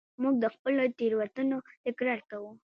موږ 0.21 0.35
د 0.43 0.45
خپلو 0.53 0.83
تېروتنو 0.97 1.57
تکرار 1.85 2.19
کوو. 2.29 2.51